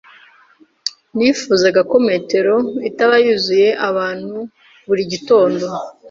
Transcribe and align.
Nifuzaga 1.15 1.81
ko 1.89 1.95
metro 2.07 2.55
itaba 2.89 3.15
yuzuye 3.25 3.69
abantu 3.89 4.37
buri 4.87 5.03
gitondo. 5.11 5.65